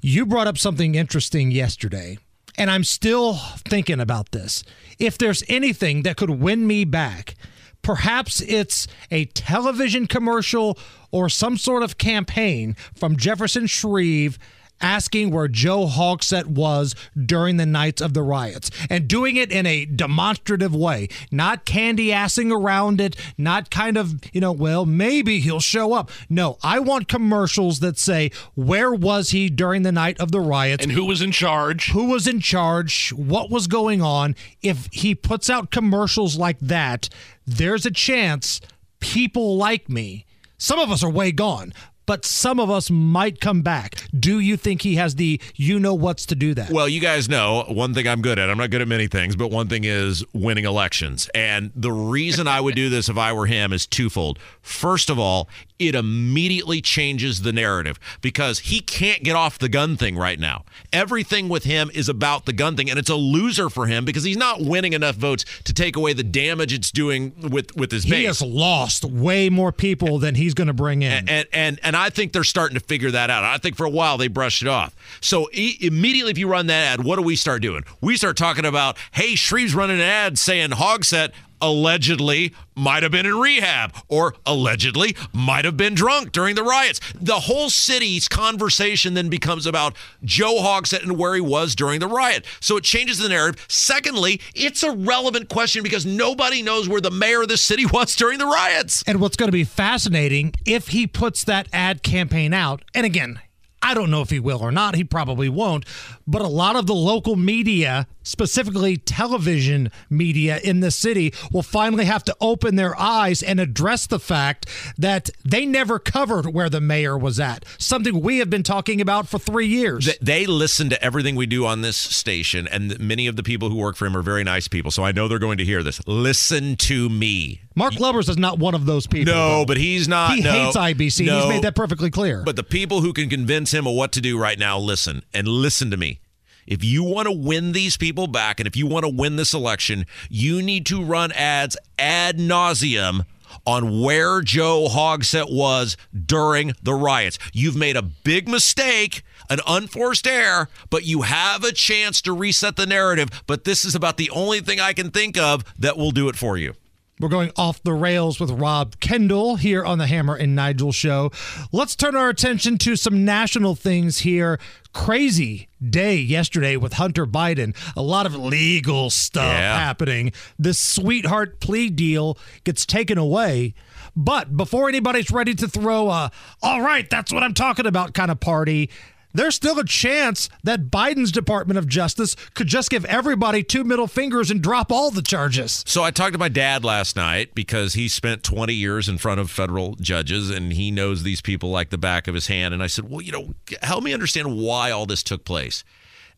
You 0.00 0.24
brought 0.24 0.46
up 0.46 0.56
something 0.56 0.94
interesting 0.94 1.50
yesterday, 1.50 2.18
and 2.56 2.70
I'm 2.70 2.84
still 2.84 3.34
thinking 3.68 4.00
about 4.00 4.30
this. 4.32 4.64
If 4.98 5.18
there's 5.18 5.44
anything 5.48 6.04
that 6.04 6.16
could 6.16 6.30
win 6.30 6.66
me 6.66 6.84
back, 6.84 7.34
perhaps 7.82 8.40
it's 8.40 8.86
a 9.10 9.26
television 9.26 10.06
commercial 10.06 10.78
or 11.10 11.28
some 11.28 11.58
sort 11.58 11.82
of 11.82 11.98
campaign 11.98 12.76
from 12.94 13.16
Jefferson 13.16 13.66
Shreve 13.66 14.38
asking 14.80 15.30
where 15.30 15.48
Joe 15.48 15.86
Hogsett 15.86 16.46
was 16.46 16.94
during 17.16 17.56
the 17.56 17.66
nights 17.66 18.00
of 18.00 18.14
the 18.14 18.22
riots 18.22 18.70
and 18.88 19.06
doing 19.06 19.36
it 19.36 19.52
in 19.52 19.66
a 19.66 19.84
demonstrative 19.84 20.74
way, 20.74 21.08
not 21.30 21.64
candy 21.64 22.08
assing 22.08 22.52
around 22.52 23.00
it, 23.00 23.16
not 23.36 23.70
kind 23.70 23.96
of, 23.96 24.14
you 24.32 24.40
know, 24.40 24.52
well, 24.52 24.86
maybe 24.86 25.40
he'll 25.40 25.60
show 25.60 25.92
up. 25.92 26.10
No, 26.28 26.58
I 26.62 26.78
want 26.78 27.08
commercials 27.08 27.80
that 27.80 27.98
say, 27.98 28.30
where 28.54 28.92
was 28.92 29.30
he 29.30 29.48
during 29.48 29.82
the 29.82 29.92
night 29.92 30.18
of 30.20 30.32
the 30.32 30.40
riots? 30.40 30.84
And 30.84 30.92
who 30.92 31.04
was 31.04 31.22
in 31.22 31.32
charge? 31.32 31.90
who 31.90 32.06
was 32.06 32.26
in 32.26 32.40
charge, 32.40 33.10
what 33.12 33.50
was 33.50 33.66
going 33.66 34.02
on. 34.02 34.34
If 34.62 34.88
he 34.92 35.14
puts 35.14 35.50
out 35.50 35.70
commercials 35.70 36.36
like 36.36 36.58
that, 36.60 37.08
there's 37.46 37.84
a 37.84 37.90
chance 37.90 38.60
people 39.00 39.56
like 39.56 39.88
me, 39.88 40.26
some 40.58 40.78
of 40.78 40.90
us 40.90 41.02
are 41.02 41.10
way 41.10 41.32
gone, 41.32 41.72
but 42.10 42.24
some 42.24 42.58
of 42.58 42.68
us 42.68 42.90
might 42.90 43.40
come 43.40 43.62
back. 43.62 43.94
Do 44.18 44.40
you 44.40 44.56
think 44.56 44.82
he 44.82 44.96
has 44.96 45.14
the 45.14 45.40
you 45.54 45.78
know 45.78 45.94
what's 45.94 46.26
to 46.26 46.34
do 46.34 46.54
that? 46.54 46.68
Well, 46.72 46.88
you 46.88 47.00
guys 47.00 47.28
know 47.28 47.64
one 47.68 47.94
thing 47.94 48.08
I'm 48.08 48.20
good 48.20 48.36
at. 48.36 48.50
I'm 48.50 48.58
not 48.58 48.70
good 48.70 48.82
at 48.82 48.88
many 48.88 49.06
things, 49.06 49.36
but 49.36 49.52
one 49.52 49.68
thing 49.68 49.84
is 49.84 50.24
winning 50.32 50.64
elections. 50.64 51.30
And 51.36 51.70
the 51.76 51.92
reason 51.92 52.48
I 52.48 52.60
would 52.60 52.74
do 52.74 52.88
this 52.88 53.08
if 53.08 53.16
I 53.16 53.32
were 53.32 53.46
him 53.46 53.72
is 53.72 53.86
twofold. 53.86 54.40
First 54.60 55.08
of 55.08 55.20
all, 55.20 55.48
it 55.80 55.94
immediately 55.94 56.80
changes 56.80 57.42
the 57.42 57.52
narrative 57.52 57.98
because 58.20 58.60
he 58.60 58.80
can't 58.80 59.22
get 59.22 59.34
off 59.34 59.58
the 59.58 59.68
gun 59.68 59.96
thing 59.96 60.16
right 60.16 60.38
now. 60.38 60.64
Everything 60.92 61.48
with 61.48 61.64
him 61.64 61.90
is 61.94 62.08
about 62.08 62.44
the 62.44 62.52
gun 62.52 62.76
thing, 62.76 62.90
and 62.90 62.98
it's 62.98 63.08
a 63.10 63.14
loser 63.16 63.70
for 63.70 63.86
him 63.86 64.04
because 64.04 64.22
he's 64.24 64.36
not 64.36 64.60
winning 64.60 64.92
enough 64.92 65.16
votes 65.16 65.44
to 65.64 65.72
take 65.72 65.96
away 65.96 66.12
the 66.12 66.22
damage 66.22 66.72
it's 66.72 66.90
doing 66.90 67.32
with 67.50 67.74
with 67.76 67.90
his 67.90 68.04
base. 68.04 68.14
he 68.14 68.24
has 68.24 68.42
lost 68.42 69.04
way 69.04 69.48
more 69.48 69.72
people 69.72 70.18
than 70.18 70.34
he's 70.34 70.54
going 70.54 70.66
to 70.68 70.72
bring 70.74 71.02
in. 71.02 71.28
and 71.28 71.46
and 71.52 71.80
and 71.82 71.96
I 71.96 72.10
think 72.10 72.32
they're 72.32 72.44
starting 72.44 72.78
to 72.78 72.84
figure 72.84 73.10
that 73.10 73.30
out. 73.30 73.44
I 73.44 73.56
think 73.58 73.76
for 73.76 73.86
a 73.86 73.90
while 73.90 74.18
they 74.18 74.28
brushed 74.28 74.62
it 74.62 74.68
off. 74.68 74.94
So 75.20 75.48
e- 75.52 75.78
immediately, 75.80 76.30
if 76.32 76.38
you 76.38 76.48
run 76.48 76.66
that 76.66 76.98
ad, 76.98 77.04
what 77.04 77.16
do 77.16 77.22
we 77.22 77.36
start 77.36 77.62
doing? 77.62 77.84
We 78.00 78.16
start 78.16 78.36
talking 78.36 78.64
about, 78.64 78.98
hey, 79.12 79.34
Shreve's 79.34 79.74
running 79.74 79.96
an 79.96 80.02
ad 80.02 80.38
saying 80.38 80.70
Hogsett 80.70 81.32
allegedly 81.60 82.54
might 82.74 83.02
have 83.02 83.12
been 83.12 83.26
in 83.26 83.36
rehab 83.36 83.94
or 84.08 84.34
allegedly 84.46 85.14
might 85.32 85.64
have 85.64 85.76
been 85.76 85.94
drunk 85.94 86.32
during 86.32 86.54
the 86.54 86.62
riots. 86.62 87.00
The 87.20 87.40
whole 87.40 87.70
city's 87.70 88.28
conversation 88.28 89.14
then 89.14 89.28
becomes 89.28 89.66
about 89.66 89.96
Joe 90.24 90.56
Hogsett 90.60 91.02
and 91.02 91.18
where 91.18 91.34
he 91.34 91.40
was 91.40 91.74
during 91.74 92.00
the 92.00 92.08
riot. 92.08 92.44
So 92.60 92.76
it 92.76 92.84
changes 92.84 93.18
the 93.18 93.28
narrative. 93.28 93.64
Secondly, 93.68 94.40
it's 94.54 94.82
a 94.82 94.92
relevant 94.92 95.48
question 95.48 95.82
because 95.82 96.06
nobody 96.06 96.62
knows 96.62 96.88
where 96.88 97.00
the 97.00 97.10
mayor 97.10 97.42
of 97.42 97.48
the 97.48 97.56
city 97.56 97.86
was 97.92 98.14
during 98.16 98.38
the 98.38 98.46
riots. 98.46 99.02
And 99.06 99.20
what's 99.20 99.36
going 99.36 99.48
to 99.48 99.52
be 99.52 99.64
fascinating 99.64 100.54
if 100.64 100.88
he 100.88 101.06
puts 101.06 101.44
that 101.44 101.68
ad 101.72 102.02
campaign 102.02 102.54
out, 102.54 102.82
and 102.94 103.04
again, 103.04 103.40
I 103.82 103.94
don't 103.94 104.10
know 104.10 104.20
if 104.20 104.30
he 104.30 104.38
will 104.38 104.60
or 104.60 104.70
not. 104.70 104.94
He 104.94 105.04
probably 105.04 105.48
won't. 105.48 105.84
But 106.26 106.42
a 106.42 106.48
lot 106.48 106.76
of 106.76 106.86
the 106.86 106.94
local 106.94 107.34
media, 107.34 108.06
specifically 108.22 108.96
television 108.96 109.90
media 110.08 110.58
in 110.62 110.80
the 110.80 110.90
city, 110.90 111.32
will 111.50 111.62
finally 111.62 112.04
have 112.04 112.22
to 112.24 112.36
open 112.40 112.76
their 112.76 112.98
eyes 112.98 113.42
and 113.42 113.58
address 113.58 114.06
the 114.06 114.20
fact 114.20 114.66
that 114.98 115.30
they 115.44 115.64
never 115.64 115.98
covered 115.98 116.52
where 116.52 116.68
the 116.68 116.80
mayor 116.80 117.16
was 117.16 117.40
at. 117.40 117.64
Something 117.78 118.20
we 118.20 118.38
have 118.38 118.50
been 118.50 118.62
talking 118.62 119.00
about 119.00 119.28
for 119.28 119.38
three 119.38 119.66
years. 119.66 120.08
They 120.20 120.46
listen 120.46 120.90
to 120.90 121.02
everything 121.02 121.34
we 121.34 121.46
do 121.46 121.66
on 121.66 121.80
this 121.80 121.96
station, 121.96 122.68
and 122.68 122.98
many 123.00 123.26
of 123.26 123.36
the 123.36 123.42
people 123.42 123.70
who 123.70 123.76
work 123.76 123.96
for 123.96 124.06
him 124.06 124.16
are 124.16 124.22
very 124.22 124.44
nice 124.44 124.68
people. 124.68 124.90
So 124.90 125.04
I 125.04 125.12
know 125.12 125.26
they're 125.26 125.38
going 125.38 125.58
to 125.58 125.64
hear 125.64 125.82
this. 125.82 126.00
Listen 126.06 126.76
to 126.76 127.08
me. 127.08 127.62
Mark 127.74 127.98
Lubbers 127.98 128.28
is 128.28 128.36
not 128.36 128.58
one 128.58 128.74
of 128.74 128.84
those 128.84 129.06
people. 129.06 129.32
No, 129.32 129.60
though. 129.60 129.64
but 129.64 129.76
he's 129.76 130.06
not. 130.06 130.34
he 130.34 130.42
no, 130.42 130.50
hates 130.50 130.76
IBC. 130.76 131.24
No, 131.24 131.40
He's 131.40 131.48
made 131.48 131.62
that 131.62 131.74
perfectly 131.74 132.10
clear. 132.10 132.42
But 132.44 132.56
the 132.56 132.62
people 132.62 133.00
who 133.00 133.12
can 133.12 133.30
convince 133.30 133.69
him 133.72 133.86
of 133.86 133.94
what 133.94 134.12
to 134.12 134.20
do 134.20 134.38
right 134.38 134.58
now, 134.58 134.78
listen 134.78 135.22
and 135.32 135.48
listen 135.48 135.90
to 135.90 135.96
me. 135.96 136.20
If 136.66 136.84
you 136.84 137.02
want 137.02 137.26
to 137.26 137.32
win 137.32 137.72
these 137.72 137.96
people 137.96 138.26
back, 138.26 138.60
and 138.60 138.66
if 138.66 138.76
you 138.76 138.86
want 138.86 139.04
to 139.04 139.12
win 139.12 139.36
this 139.36 139.54
election, 139.54 140.06
you 140.28 140.62
need 140.62 140.86
to 140.86 141.02
run 141.02 141.32
ads 141.32 141.76
ad 141.98 142.38
nauseum 142.38 143.24
on 143.66 144.00
where 144.00 144.40
Joe 144.40 144.86
Hogsett 144.88 145.52
was 145.52 145.96
during 146.26 146.72
the 146.82 146.94
riots. 146.94 147.38
You've 147.52 147.76
made 147.76 147.96
a 147.96 148.02
big 148.02 148.48
mistake, 148.48 149.22
an 149.48 149.58
unforced 149.66 150.26
error, 150.26 150.68
but 150.90 151.04
you 151.04 151.22
have 151.22 151.64
a 151.64 151.72
chance 151.72 152.22
to 152.22 152.32
reset 152.32 152.76
the 152.76 152.86
narrative. 152.86 153.28
But 153.46 153.64
this 153.64 153.84
is 153.84 153.94
about 153.94 154.16
the 154.16 154.30
only 154.30 154.60
thing 154.60 154.80
I 154.80 154.92
can 154.92 155.10
think 155.10 155.36
of 155.36 155.64
that 155.78 155.96
will 155.96 156.12
do 156.12 156.28
it 156.28 156.36
for 156.36 156.56
you. 156.56 156.74
We're 157.20 157.28
going 157.28 157.52
off 157.54 157.82
the 157.82 157.92
rails 157.92 158.40
with 158.40 158.50
Rob 158.50 158.98
Kendall 159.00 159.56
here 159.56 159.84
on 159.84 159.98
the 159.98 160.06
Hammer 160.06 160.34
and 160.34 160.56
Nigel 160.56 160.90
show. 160.90 161.30
Let's 161.70 161.94
turn 161.94 162.16
our 162.16 162.30
attention 162.30 162.78
to 162.78 162.96
some 162.96 163.26
national 163.26 163.74
things 163.74 164.20
here. 164.20 164.58
Crazy 164.94 165.68
day 165.86 166.16
yesterday 166.16 166.78
with 166.78 166.94
Hunter 166.94 167.26
Biden. 167.26 167.76
A 167.94 168.00
lot 168.00 168.24
of 168.24 168.34
legal 168.34 169.10
stuff 169.10 169.52
Yeah. 169.52 169.78
happening. 169.78 170.32
This 170.58 170.78
sweetheart 170.78 171.60
plea 171.60 171.90
deal 171.90 172.38
gets 172.64 172.86
taken 172.86 173.18
away. 173.18 173.74
But 174.16 174.56
before 174.56 174.88
anybody's 174.88 175.30
ready 175.30 175.54
to 175.56 175.68
throw 175.68 176.08
a, 176.08 176.30
all 176.62 176.80
right, 176.80 177.08
that's 177.10 177.30
what 177.30 177.42
I'm 177.42 177.54
talking 177.54 177.84
about 177.84 178.14
kind 178.14 178.30
of 178.30 178.40
party, 178.40 178.88
there's 179.32 179.54
still 179.54 179.78
a 179.78 179.84
chance 179.84 180.48
that 180.64 180.90
Biden's 180.90 181.32
Department 181.32 181.78
of 181.78 181.86
Justice 181.86 182.34
could 182.54 182.66
just 182.66 182.90
give 182.90 183.04
everybody 183.04 183.62
two 183.62 183.84
middle 183.84 184.06
fingers 184.06 184.50
and 184.50 184.60
drop 184.60 184.90
all 184.90 185.10
the 185.10 185.22
charges. 185.22 185.84
So 185.86 186.02
I 186.02 186.10
talked 186.10 186.32
to 186.32 186.38
my 186.38 186.48
dad 186.48 186.84
last 186.84 187.16
night 187.16 187.54
because 187.54 187.94
he 187.94 188.08
spent 188.08 188.42
20 188.42 188.74
years 188.74 189.08
in 189.08 189.18
front 189.18 189.40
of 189.40 189.50
federal 189.50 189.94
judges 189.96 190.50
and 190.50 190.72
he 190.72 190.90
knows 190.90 191.22
these 191.22 191.40
people 191.40 191.70
like 191.70 191.90
the 191.90 191.98
back 191.98 192.28
of 192.28 192.34
his 192.34 192.48
hand. 192.48 192.74
And 192.74 192.82
I 192.82 192.86
said, 192.86 193.08
well, 193.08 193.20
you 193.20 193.32
know, 193.32 193.54
help 193.82 194.02
me 194.02 194.12
understand 194.12 194.56
why 194.56 194.90
all 194.90 195.06
this 195.06 195.22
took 195.22 195.44
place. 195.44 195.84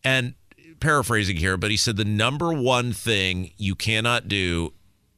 And 0.04 0.34
paraphrasing 0.80 1.36
here, 1.36 1.56
but 1.56 1.70
he 1.70 1.76
said 1.76 1.96
the 1.96 2.04
number 2.04 2.52
one 2.52 2.92
thing 2.92 3.52
you 3.56 3.74
cannot 3.74 4.28
do 4.28 4.72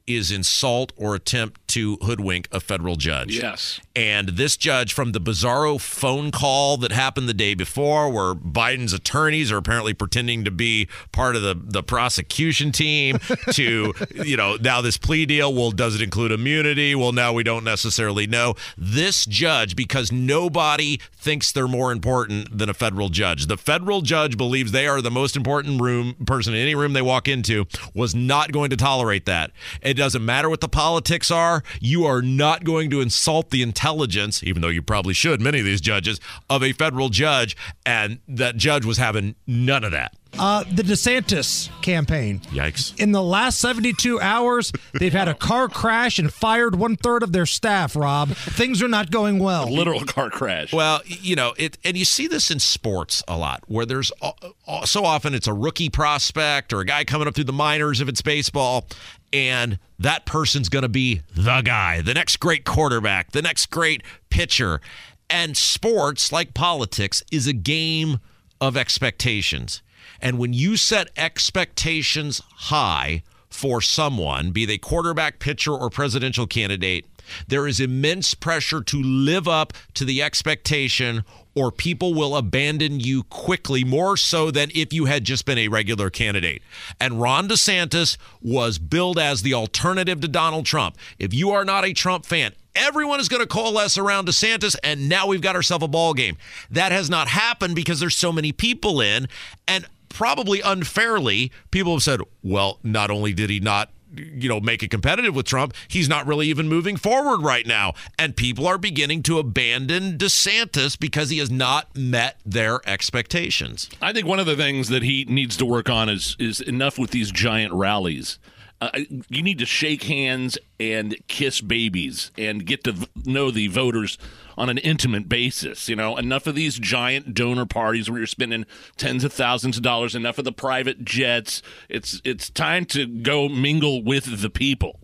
is 0.07 0.31
insult 0.31 0.93
or 0.95 1.15
attempt 1.15 1.64
to 1.75 1.97
hoodwink 1.97 2.47
a 2.53 2.61
federal 2.61 2.95
judge. 2.95 3.37
Yes. 3.37 3.81
And 3.97 4.29
this 4.29 4.55
judge, 4.55 4.93
from 4.93 5.11
the 5.11 5.19
bizarro 5.19 5.79
phone 5.79 6.31
call 6.31 6.77
that 6.77 6.93
happened 6.93 7.27
the 7.27 7.33
day 7.33 7.53
before, 7.53 8.09
where 8.09 8.33
Biden's 8.33 8.93
attorneys 8.93 9.51
are 9.51 9.57
apparently 9.57 9.93
pretending 9.93 10.45
to 10.45 10.51
be 10.51 10.87
part 11.11 11.35
of 11.35 11.41
the, 11.41 11.53
the 11.61 11.83
prosecution 11.83 12.71
team, 12.71 13.19
to, 13.51 13.93
you 14.23 14.37
know, 14.37 14.55
now 14.55 14.79
this 14.79 14.95
plea 14.95 15.25
deal, 15.25 15.53
well, 15.53 15.69
does 15.69 15.95
it 15.95 16.01
include 16.01 16.31
immunity? 16.31 16.95
Well, 16.95 17.11
now 17.11 17.33
we 17.33 17.43
don't 17.43 17.65
necessarily 17.65 18.25
know. 18.25 18.55
This 18.77 19.25
judge, 19.25 19.75
because 19.75 20.13
nobody 20.13 21.01
thinks 21.13 21.51
they're 21.51 21.67
more 21.67 21.91
important 21.91 22.57
than 22.57 22.69
a 22.69 22.73
federal 22.73 23.09
judge, 23.09 23.47
the 23.47 23.57
federal 23.57 23.99
judge 23.99 24.37
believes 24.37 24.71
they 24.71 24.87
are 24.87 25.01
the 25.01 25.11
most 25.11 25.35
important 25.35 25.81
room 25.81 26.15
person 26.25 26.53
in 26.53 26.61
any 26.61 26.73
room 26.73 26.93
they 26.93 27.01
walk 27.01 27.27
into, 27.27 27.65
was 27.93 28.15
not 28.15 28.53
going 28.53 28.69
to 28.69 28.77
tolerate 28.77 29.25
that. 29.25 29.51
It 29.81 29.95
doesn't 29.95 30.23
matter 30.23 30.49
what 30.49 30.61
the 30.61 30.69
politics 30.69 31.29
are. 31.29 31.64
You 31.79 32.05
are 32.05 32.21
not 32.21 32.63
going 32.63 32.89
to 32.91 33.01
insult 33.01 33.49
the 33.49 33.61
intelligence, 33.61 34.43
even 34.43 34.61
though 34.61 34.69
you 34.69 34.81
probably 34.81 35.13
should, 35.13 35.41
many 35.41 35.59
of 35.59 35.65
these 35.65 35.81
judges, 35.81 36.19
of 36.49 36.63
a 36.63 36.73
federal 36.73 37.09
judge. 37.09 37.55
And 37.85 38.19
that 38.27 38.57
judge 38.57 38.85
was 38.85 38.97
having 38.97 39.35
none 39.47 39.83
of 39.83 39.91
that. 39.91 40.13
Uh, 40.37 40.63
the 40.71 40.83
DeSantis 40.83 41.69
campaign. 41.81 42.39
Yikes. 42.51 42.99
In 42.99 43.11
the 43.11 43.21
last 43.21 43.59
72 43.59 44.19
hours, 44.19 44.71
they've 44.93 45.13
had 45.13 45.27
a 45.27 45.33
car 45.33 45.69
crash 45.69 46.19
and 46.19 46.33
fired 46.33 46.75
one 46.75 46.95
third 46.97 47.23
of 47.23 47.31
their 47.31 47.45
staff, 47.45 47.95
Rob. 47.95 48.29
Things 48.29 48.83
are 48.83 48.87
not 48.87 49.11
going 49.11 49.39
well. 49.39 49.67
A 49.67 49.71
Literal 49.71 50.03
car 50.03 50.29
crash. 50.29 50.73
Well, 50.73 51.01
you 51.05 51.35
know, 51.35 51.53
it, 51.57 51.77
and 51.83 51.95
you 51.95 52.05
see 52.05 52.27
this 52.27 52.51
in 52.51 52.59
sports 52.59 53.23
a 53.27 53.37
lot, 53.37 53.63
where 53.67 53.85
there's 53.85 54.11
uh, 54.21 54.31
uh, 54.67 54.85
so 54.85 55.05
often 55.05 55.33
it's 55.33 55.47
a 55.47 55.53
rookie 55.53 55.89
prospect 55.89 56.73
or 56.73 56.81
a 56.81 56.85
guy 56.85 57.05
coming 57.05 57.27
up 57.27 57.35
through 57.35 57.45
the 57.45 57.53
minors 57.53 58.01
if 58.01 58.09
it's 58.09 58.21
baseball, 58.21 58.85
and 59.31 59.79
that 59.99 60.25
person's 60.25 60.69
going 60.69 60.83
to 60.83 60.89
be 60.89 61.21
the 61.33 61.61
guy, 61.61 62.01
the 62.01 62.13
next 62.13 62.37
great 62.37 62.65
quarterback, 62.65 63.31
the 63.31 63.41
next 63.41 63.67
great 63.67 64.03
pitcher. 64.29 64.81
And 65.29 65.57
sports, 65.57 66.31
like 66.31 66.53
politics, 66.53 67.23
is 67.31 67.47
a 67.47 67.53
game 67.53 68.19
of 68.61 68.77
expectations. 68.77 69.81
And 70.25 70.39
when 70.39 70.53
you 70.53 70.75
set 70.75 71.11
expectations 71.15 72.41
high 72.55 73.21
for 73.47 73.79
someone, 73.79 74.49
be 74.49 74.65
they 74.65 74.79
quarterback, 74.79 75.37
pitcher, 75.37 75.71
or 75.71 75.91
presidential 75.91 76.47
candidate, 76.47 77.05
there 77.47 77.67
is 77.67 77.79
immense 77.79 78.33
pressure 78.33 78.81
to 78.81 79.03
live 79.03 79.47
up 79.47 79.71
to 79.93 80.03
the 80.03 80.23
expectation 80.23 81.23
or 81.53 81.71
people 81.71 82.15
will 82.15 82.35
abandon 82.35 82.99
you 82.99 83.21
quickly, 83.23 83.83
more 83.83 84.17
so 84.17 84.49
than 84.49 84.71
if 84.73 84.91
you 84.91 85.05
had 85.05 85.23
just 85.23 85.45
been 85.45 85.59
a 85.59 85.67
regular 85.67 86.09
candidate. 86.09 86.63
And 86.99 87.21
Ron 87.21 87.47
DeSantis 87.47 88.17
was 88.41 88.79
billed 88.79 89.19
as 89.19 89.43
the 89.43 89.53
alternative 89.53 90.21
to 90.21 90.27
Donald 90.27 90.65
Trump. 90.65 90.97
If 91.19 91.35
you 91.35 91.51
are 91.51 91.63
not 91.63 91.85
a 91.85 91.93
Trump 91.93 92.25
fan, 92.25 92.53
everyone 92.75 93.19
is 93.19 93.29
going 93.29 93.41
to 93.41 93.47
coalesce 93.47 93.97
around 93.97 94.27
DeSantis, 94.27 94.75
and 94.83 95.07
now 95.07 95.27
we've 95.27 95.41
got 95.41 95.55
ourselves 95.55 95.85
a 95.85 95.87
ball 95.87 96.13
game. 96.13 96.35
That 96.71 96.91
has 96.91 97.09
not 97.09 97.27
happened 97.27 97.75
because 97.75 97.99
there's 97.99 98.17
so 98.17 98.33
many 98.33 98.51
people 98.51 98.99
in, 98.99 99.27
and 99.67 99.85
probably 100.15 100.61
unfairly, 100.61 101.51
people 101.71 101.91
have 101.93 102.01
said, 102.01 102.21
well, 102.41 102.79
not 102.83 103.11
only 103.11 103.33
did 103.33 103.49
he 103.49 103.59
not 103.59 103.91
you 104.17 104.47
know 104.47 104.61
make 104.61 104.81
it 104.81 104.89
competitive 104.89 105.35
with 105.35 105.45
Trump 105.45 105.73
he's 105.89 106.07
not 106.07 106.25
really 106.25 106.47
even 106.47 106.69
moving 106.69 106.95
forward 106.95 107.41
right 107.41 107.67
now 107.67 107.93
and 108.17 108.33
people 108.37 108.65
are 108.65 108.77
beginning 108.77 109.21
to 109.21 109.39
abandon 109.39 110.17
DeSantis 110.17 110.97
because 110.97 111.31
he 111.31 111.39
has 111.39 111.51
not 111.51 111.93
met 111.97 112.39
their 112.45 112.79
expectations 112.87 113.89
I 114.01 114.13
think 114.13 114.25
one 114.25 114.39
of 114.39 114.45
the 114.45 114.55
things 114.55 114.87
that 114.87 115.03
he 115.03 115.25
needs 115.25 115.57
to 115.57 115.65
work 115.65 115.89
on 115.89 116.07
is 116.07 116.37
is 116.39 116.61
enough 116.61 116.97
with 116.97 117.11
these 117.11 117.29
giant 117.29 117.73
rallies. 117.73 118.39
Uh, 118.81 118.89
you 119.29 119.41
need 119.41 119.57
to 119.59 119.65
shake 119.65 120.03
hands 120.03 120.57
and 120.79 121.15
kiss 121.27 121.61
babies 121.61 122.31
and 122.37 122.65
get 122.65 122.83
to 122.83 122.91
v- 122.91 123.07
know 123.25 123.49
the 123.49 123.67
voters 123.67 124.17
on 124.57 124.69
an 124.69 124.77
intimate 124.79 125.29
basis. 125.29 125.87
You 125.87 125.95
know, 125.95 126.17
enough 126.17 126.45
of 126.45 126.55
these 126.55 126.77
giant 126.77 127.33
donor 127.33 127.65
parties 127.65 128.09
where 128.09 128.19
you're 128.19 128.27
spending 128.27 128.65
tens 128.97 129.23
of 129.23 129.31
thousands 129.31 129.77
of 129.77 129.83
dollars. 129.83 130.13
Enough 130.13 130.39
of 130.39 130.45
the 130.45 130.51
private 130.51 131.05
jets. 131.05 131.61
It's 131.87 132.21
it's 132.25 132.49
time 132.49 132.85
to 132.87 133.07
go 133.07 133.47
mingle 133.47 134.03
with 134.03 134.41
the 134.41 134.49
people. 134.49 134.99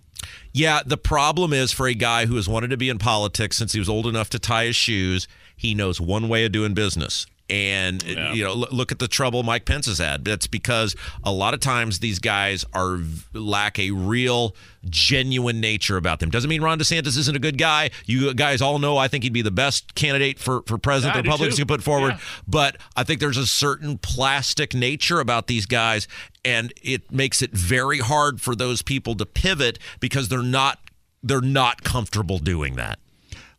Yeah, 0.54 0.82
the 0.86 0.98
problem 0.98 1.54
is 1.54 1.72
for 1.72 1.88
a 1.88 1.94
guy 1.94 2.25
who 2.25 2.36
has 2.36 2.50
wanted 2.50 2.72
to 2.72 2.78
be 2.78 2.90
in 2.90 2.98
politics 2.98 3.58
since 3.58 3.74
he 3.74 3.80
was 3.80 3.90
old 3.90 4.06
enough 4.06 4.30
to 4.32 4.40
tie 4.40 4.66
his 4.66 4.75
shoes, 4.75 5.28
he 5.56 5.74
knows 5.74 6.01
one 6.01 6.28
way 6.28 6.46
of 6.46 6.51
doing 6.51 6.74
business. 6.74 7.25
And 7.51 8.01
Yeah. 8.03 8.31
you 8.34 8.43
know, 8.46 8.51
l- 8.51 8.67
look 8.72 8.93
at 8.93 9.00
the 9.00 9.10
trouble 9.10 9.43
Mike 9.43 9.65
Pence 9.65 9.86
has 9.88 9.98
had. 9.98 10.24
That's 10.24 10.48
because 10.48 10.96
a 11.24 11.31
lot 11.34 11.53
of 11.53 11.60
times 11.60 12.00
these 12.00 12.17
guys 12.17 12.63
are 12.74 13.00
lack 13.34 13.77
a 13.77 13.91
real, 13.91 14.55
genuine 14.89 15.60
nature 15.60 15.98
about 15.98 16.22
them. 16.22 16.29
Doesn't 16.29 16.50
mean 16.50 16.62
Ron 16.62 16.79
DeSantis 16.79 17.17
isn't 17.17 17.36
a 17.36 17.39
good 17.39 17.58
guy. 17.58 17.89
You 18.05 18.34
guys 18.34 18.62
all 18.62 18.79
know 18.79 18.96
I 18.98 19.10
think 19.10 19.25
he'd 19.25 19.34
be 19.34 19.41
the 19.41 19.51
best 19.51 19.93
candidate 19.96 20.39
for 20.39 20.62
for 20.65 20.77
president 20.77 21.15
Yeah, 21.17 21.22
the 21.22 21.27
Republicans 21.27 21.58
can 21.60 21.67
put 21.67 21.84
forward. 21.84 22.13
Yeah. 22.13 22.20
But 22.48 22.77
I 22.96 23.03
think 23.03 23.20
there's 23.20 23.38
a 23.38 23.46
certain 23.48 23.98
plastic 23.98 24.74
nature 24.74 25.20
about 25.20 25.48
these 25.48 25.65
guys, 25.65 26.08
and 26.46 26.74
it 26.81 27.12
makes 27.12 27.41
it 27.41 27.51
very 27.51 28.00
hard 28.00 28.39
for 28.39 28.55
those 28.55 28.81
people 28.81 29.13
to 29.15 29.25
pivot 29.25 29.77
because 30.00 30.29
they're 30.29 30.41
not 30.41 30.79
they're 31.22 31.41
not 31.41 31.84
comfortable 31.84 32.39
doing 32.39 32.75
that. 32.77 32.98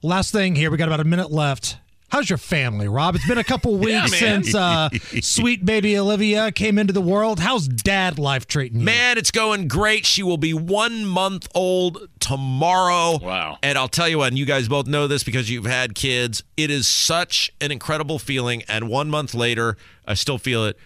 Last 0.02 0.32
thing 0.32 0.56
here, 0.56 0.70
we 0.70 0.76
got 0.78 0.88
about 0.88 0.98
a 1.00 1.04
minute 1.04 1.30
left. 1.30 1.76
How's 2.12 2.28
your 2.28 2.36
family, 2.36 2.88
Rob? 2.88 3.14
It's 3.14 3.26
been 3.26 3.38
a 3.38 3.42
couple 3.44 3.74
weeks 3.78 4.10
man. 4.10 4.44
since 4.44 4.54
uh, 4.54 4.90
sweet 5.22 5.64
baby 5.64 5.96
Olivia 5.96 6.52
came 6.52 6.78
into 6.78 6.92
the 6.92 7.00
world. 7.00 7.40
How's 7.40 7.66
dad 7.66 8.18
life 8.18 8.46
treating 8.46 8.80
you? 8.80 8.84
Man, 8.84 9.16
it's 9.16 9.30
going 9.30 9.66
great. 9.66 10.04
She 10.04 10.22
will 10.22 10.36
be 10.36 10.52
one 10.52 11.06
month 11.06 11.48
old 11.54 12.10
tomorrow. 12.20 13.18
Wow. 13.18 13.56
And 13.62 13.78
I'll 13.78 13.88
tell 13.88 14.10
you 14.10 14.18
what, 14.18 14.28
and 14.28 14.36
you 14.36 14.44
guys 14.44 14.68
both 14.68 14.86
know 14.86 15.06
this 15.06 15.24
because 15.24 15.48
you've 15.48 15.64
had 15.64 15.94
kids. 15.94 16.44
It 16.58 16.70
is 16.70 16.86
such 16.86 17.50
an 17.62 17.72
incredible 17.72 18.18
feeling. 18.18 18.62
And 18.68 18.90
one 18.90 19.08
month 19.08 19.32
later, 19.32 19.78
I 20.06 20.12
still 20.12 20.36
feel 20.36 20.66
it. 20.66 20.76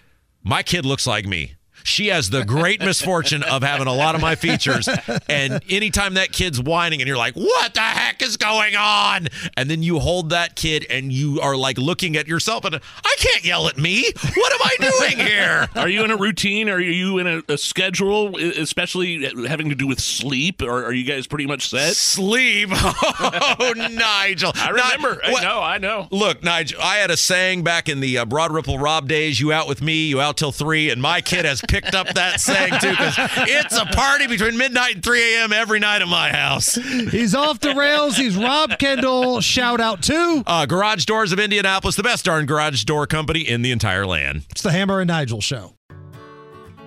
My 0.43 0.63
kid 0.63 0.85
looks 0.85 1.05
like 1.05 1.25
me. 1.25 1.55
She 1.87 2.07
has 2.07 2.29
the 2.29 2.43
great 2.43 2.81
misfortune 2.81 3.43
of 3.43 3.63
having 3.63 3.87
a 3.87 3.93
lot 3.93 4.15
of 4.15 4.21
my 4.21 4.35
features. 4.35 4.87
And 5.29 5.61
anytime 5.69 6.15
that 6.15 6.31
kid's 6.31 6.61
whining 6.61 7.01
and 7.01 7.07
you're 7.07 7.17
like, 7.17 7.33
what 7.35 7.73
the 7.73 7.79
heck 7.79 8.21
is 8.21 8.37
going 8.37 8.75
on? 8.75 9.27
And 9.55 9.69
then 9.69 9.81
you 9.83 9.99
hold 9.99 10.29
that 10.31 10.55
kid 10.55 10.85
and 10.89 11.11
you 11.11 11.39
are 11.41 11.55
like 11.55 11.77
looking 11.77 12.17
at 12.17 12.27
yourself 12.27 12.65
and 12.65 12.75
I 12.75 13.15
can't 13.19 13.43
yell 13.45 13.67
at 13.67 13.77
me. 13.77 14.05
What 14.35 14.53
am 14.53 14.59
I 14.63 14.89
doing 15.15 15.25
here? 15.27 15.67
Are 15.75 15.87
you 15.89 16.03
in 16.03 16.11
a 16.11 16.17
routine? 16.17 16.69
Are 16.69 16.79
you 16.79 17.17
in 17.19 17.27
a, 17.27 17.41
a 17.47 17.57
schedule, 17.57 18.37
especially 18.37 19.25
having 19.47 19.69
to 19.69 19.75
do 19.75 19.87
with 19.87 19.99
sleep? 19.99 20.61
Or 20.61 20.85
are 20.85 20.93
you 20.93 21.05
guys 21.05 21.25
pretty 21.27 21.47
much 21.47 21.69
set? 21.69 21.95
Sleep. 21.95 22.69
Oh, 23.19 23.73
Nigel. 23.75 24.51
I 24.55 24.69
remember. 24.69 25.19
I 25.23 25.43
know. 25.43 25.61
I 25.61 25.77
know. 25.77 26.07
Look, 26.11 26.43
Nigel, 26.43 26.79
I 26.81 26.97
had 26.97 27.11
a 27.11 27.17
saying 27.17 27.63
back 27.63 27.89
in 27.89 27.99
the 27.99 28.19
uh, 28.19 28.25
Broad 28.25 28.51
Ripple 28.51 28.77
Rob 28.77 29.07
days 29.07 29.39
you 29.39 29.51
out 29.51 29.67
with 29.67 29.81
me, 29.81 30.07
you 30.07 30.21
out 30.21 30.37
till 30.37 30.51
three, 30.51 30.89
and 30.89 31.01
my 31.01 31.21
kid 31.21 31.45
has 31.45 31.61
picked 31.81 31.93
up 31.95 32.07
that 32.15 32.39
saying 32.39 32.73
too 32.81 32.89
because 32.91 33.15
it's 33.47 33.77
a 33.77 33.85
party 33.85 34.25
between 34.27 34.57
midnight 34.57 34.95
and 34.95 35.03
3 35.03 35.35
a.m. 35.35 35.53
every 35.53 35.79
night 35.79 36.01
at 36.01 36.07
my 36.07 36.29
house. 36.31 36.73
He's 36.75 37.35
off 37.35 37.59
the 37.59 37.75
rails. 37.75 38.15
He's 38.17 38.35
Rob 38.35 38.77
Kendall. 38.79 39.41
Shout 39.41 39.79
out 39.79 40.01
to 40.03 40.43
Uh, 40.47 40.65
garage 40.65 41.05
Doors 41.05 41.31
of 41.31 41.39
Indianapolis, 41.39 41.95
the 41.95 42.03
best 42.03 42.25
darn 42.25 42.45
garage 42.47 42.83
door 42.83 43.05
company 43.05 43.41
in 43.41 43.61
the 43.61 43.71
entire 43.71 44.05
land. 44.07 44.43
it's 44.49 44.61
the 44.63 44.71
Hammer 44.71 44.99
and 45.01 45.07
Nigel 45.07 45.41
show. 45.41 45.73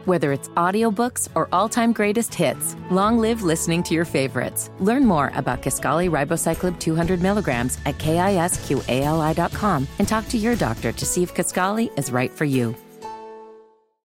Whether 0.06 0.32
it's 0.32 0.48
audiobooks 0.50 1.28
or 1.36 1.48
all-time 1.52 1.92
greatest 1.92 2.34
hits, 2.34 2.74
long 2.90 3.18
live 3.18 3.42
listening 3.42 3.82
to 3.84 3.94
your 3.94 4.06
favorites. 4.06 4.70
Learn 4.80 5.04
more 5.04 5.30
about 5.34 5.62
Kisqali 5.62 6.10
ribociclib 6.10 6.80
200 6.80 7.20
milligrams 7.20 7.78
at 7.86 7.96
kisqali.com 7.98 9.86
and 9.98 10.08
talk 10.08 10.26
to 10.28 10.38
your 10.38 10.56
doctor 10.56 10.90
to 10.90 11.06
see 11.06 11.22
if 11.22 11.34
Kisqali 11.34 11.96
is 11.98 12.10
right 12.10 12.30
for 12.32 12.44
you. 12.46 12.74